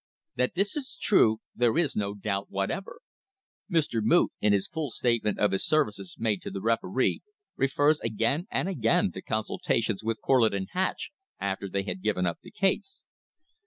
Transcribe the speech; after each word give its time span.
That 0.33 0.55
this 0.55 0.75
is 0.75 0.97
true 0.99 1.41
there 1.55 1.77
is 1.77 1.95
no 1.95 2.15
doubt 2.15 2.49
whatever. 2.49 3.01
Mr. 3.71 4.01
Moot 4.01 4.31
in 4.41 4.51
his 4.51 4.67
full 4.67 4.89
statement 4.89 5.37
of 5.37 5.51
his 5.51 5.63
services 5.63 6.15
made 6.17 6.41
to 6.41 6.49
the 6.49 6.59
referee 6.59 7.21
refers 7.55 7.99
again 8.01 8.47
and 8.49 8.67
again 8.67 9.11
to 9.11 9.21
consultations 9.21 10.03
with 10.03 10.19
Corlett 10.19 10.55
and 10.55 10.69
Hatch 10.71 11.11
after 11.39 11.69
they 11.69 11.83
had 11.83 12.01
given 12.01 12.25
up 12.25 12.39
the 12.41 12.49
case. 12.49 13.05